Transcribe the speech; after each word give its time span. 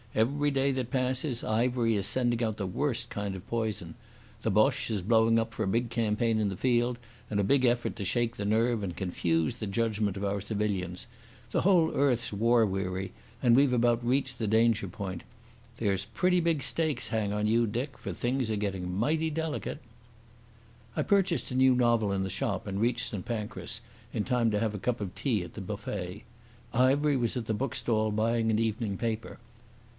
Every 0.15 0.51
day 0.51 0.71
that 0.73 0.89
passes 0.91 1.41
Ivery 1.43 1.95
is 1.95 2.05
sending 2.07 2.43
out 2.43 2.57
the 2.57 2.65
worst 2.65 3.09
kind 3.09 3.33
of 3.35 3.47
poison. 3.47 3.95
The 4.41 4.49
Boche 4.49 4.89
is 4.89 5.01
blowing 5.03 5.37
up 5.39 5.53
for 5.53 5.63
a 5.63 5.67
big 5.67 5.89
campaign 5.89 6.37
in 6.39 6.49
the 6.49 6.57
field, 6.57 6.97
and 7.29 7.39
a 7.39 7.45
big 7.45 7.63
effort 7.63 7.95
to 7.95 8.03
shake 8.03 8.35
the 8.35 8.43
nerve 8.43 8.83
and 8.83 8.97
confuse 8.97 9.55
the 9.57 9.67
judgement 9.67 10.17
of 10.17 10.25
our 10.25 10.41
civilians. 10.41 11.05
The 11.51 11.61
whole 11.61 11.93
earth's 11.93 12.33
war 12.33 12.65
weary, 12.65 13.13
and 13.43 13.55
we've 13.55 13.71
about 13.71 14.03
reached 14.05 14.37
the 14.39 14.47
danger 14.47 14.87
point. 14.87 15.23
There's 15.77 16.03
pretty 16.05 16.41
big 16.41 16.61
stakes 16.63 17.09
hang 17.09 17.31
on 17.31 17.47
you, 17.47 17.65
Dick, 17.67 17.97
for 17.97 18.11
things 18.11 18.51
are 18.51 18.55
getting 18.57 18.93
mighty 18.93 19.29
delicate." 19.29 19.79
I 20.93 21.03
purchased 21.03 21.51
a 21.51 21.55
new 21.55 21.73
novel 21.75 22.11
in 22.11 22.23
the 22.23 22.29
shop 22.29 22.67
and 22.67 22.81
reached 22.81 23.07
St 23.11 23.23
Pancras 23.23 23.79
in 24.11 24.25
time 24.25 24.51
to 24.51 24.59
have 24.59 24.75
a 24.75 24.79
cup 24.79 24.99
of 24.99 25.15
tea 25.15 25.43
at 25.43 25.53
the 25.53 25.61
buffet. 25.61 26.23
Ivery 26.73 27.15
was 27.15 27.37
at 27.37 27.45
the 27.45 27.53
bookstall 27.53 28.11
buying 28.11 28.51
an 28.51 28.59
evening 28.59 28.97
paper. 28.97 29.37